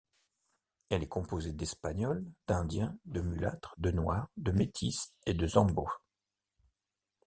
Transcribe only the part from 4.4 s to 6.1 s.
Métis et de Zambos.